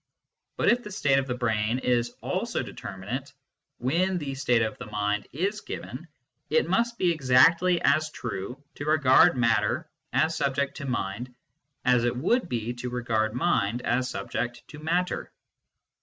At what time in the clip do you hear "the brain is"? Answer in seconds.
1.27-2.15